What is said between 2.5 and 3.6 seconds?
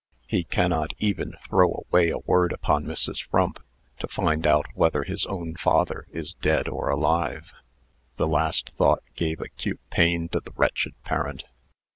upon Mrs. Frump,